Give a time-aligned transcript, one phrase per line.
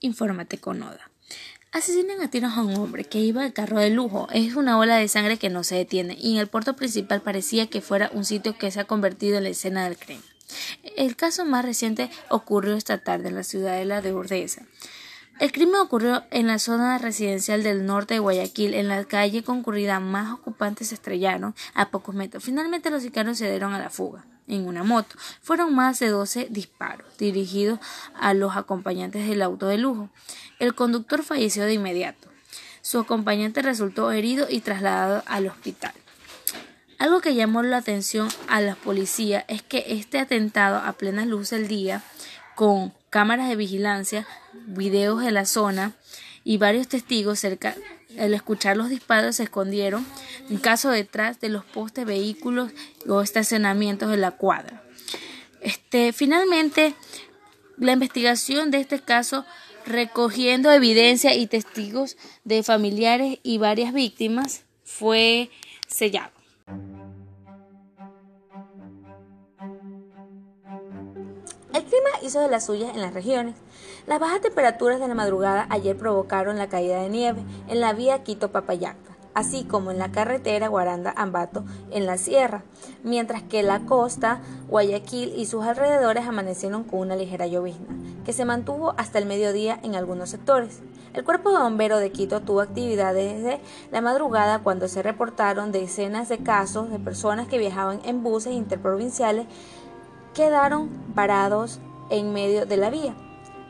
[0.00, 1.10] Infórmate con Oda.
[1.72, 4.28] Asesinan a tiros a un hombre que iba al carro de lujo.
[4.32, 7.68] Es una ola de sangre que no se detiene y en el puerto principal parecía
[7.68, 10.24] que fuera un sitio que se ha convertido en la escena del crimen.
[10.96, 14.62] El caso más reciente ocurrió esta tarde en la ciudadela de Urdesa.
[15.40, 19.98] El crimen ocurrió en la zona residencial del norte de Guayaquil, en la calle concurrida
[19.98, 22.44] más ocupantes se estrellaron a pocos metros.
[22.44, 25.16] Finalmente los sicarios se dieron a la fuga en una moto.
[25.40, 27.78] Fueron más de 12 disparos dirigidos
[28.14, 30.10] a los acompañantes del auto de lujo.
[30.58, 32.28] El conductor falleció de inmediato.
[32.82, 35.94] Su acompañante resultó herido y trasladado al hospital.
[36.98, 41.48] Algo que llamó la atención a la policía es que este atentado a plena luz
[41.48, 42.02] del día,
[42.54, 44.26] con cámaras de vigilancia,
[44.66, 45.92] videos de la zona
[46.44, 47.76] y varios testigos cerca
[48.18, 50.04] al escuchar los disparos se escondieron,
[50.48, 52.72] en caso detrás de los postes, vehículos
[53.08, 54.82] o estacionamientos de la cuadra.
[55.60, 56.94] Este, finalmente,
[57.78, 59.44] la investigación de este caso,
[59.86, 65.50] recogiendo evidencia y testigos de familiares y varias víctimas, fue
[65.88, 66.32] sellado.
[71.72, 73.54] El clima hizo de las suyas en las regiones.
[74.08, 78.24] Las bajas temperaturas de la madrugada ayer provocaron la caída de nieve en la vía
[78.24, 82.64] Quito-Papayacta, así como en la carretera Guaranda-Ambato en la sierra,
[83.04, 87.86] mientras que la costa, Guayaquil y sus alrededores amanecieron con una ligera llovizna,
[88.24, 90.80] que se mantuvo hasta el mediodía en algunos sectores.
[91.12, 93.60] El cuerpo de bombero de Quito tuvo actividad desde
[93.90, 99.46] la madrugada cuando se reportaron decenas de casos de personas que viajaban en buses interprovinciales
[100.34, 103.14] quedaron parados en medio de la vía.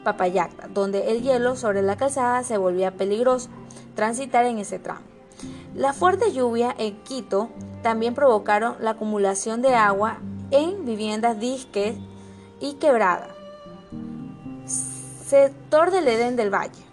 [0.05, 3.50] Papayacta, donde el hielo sobre la calzada se volvía peligroso
[3.94, 5.03] transitar en ese tramo.
[5.75, 7.50] La fuerte lluvia en Quito
[7.83, 10.19] también provocaron la acumulación de agua
[10.50, 11.97] en viviendas disques
[12.61, 13.28] y quebrada.
[14.66, 16.89] Sector del Edén del Valle.